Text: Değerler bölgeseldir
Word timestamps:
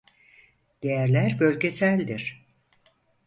Değerler 0.83 1.39
bölgeseldir 1.39 2.43